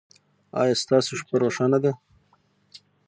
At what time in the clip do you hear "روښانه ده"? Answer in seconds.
1.43-1.91